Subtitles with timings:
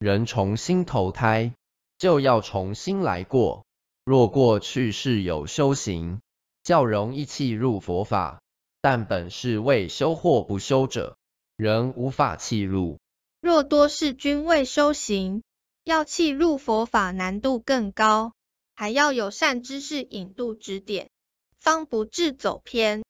[0.00, 1.54] 人重新投胎
[1.98, 3.66] 就要重新来过。
[4.02, 6.22] 若过去是有修行
[6.62, 8.40] 较容易弃入佛法
[8.80, 11.18] 但本是未修或不修者
[11.58, 12.98] 仍无法弃入。
[13.42, 15.42] 若多世均未修行
[15.84, 18.32] 要弃入佛法难度更高
[18.74, 21.10] 还要有善知识引渡指点
[21.58, 23.02] 方不致走偏。